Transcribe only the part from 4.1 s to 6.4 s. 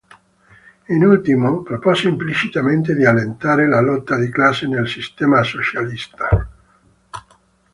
di classe nel sistema socialista.